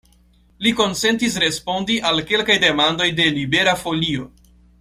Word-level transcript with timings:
Li 0.67 0.71
konsentis 0.79 1.35
respondi 1.43 1.99
al 2.11 2.23
kelkaj 2.33 2.57
demandoj 2.67 3.11
de 3.23 3.31
Libera 3.39 3.81
Folio. 3.87 4.31